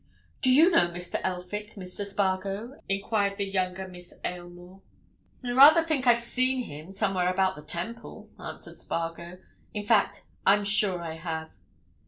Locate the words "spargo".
2.03-2.81, 8.77-9.37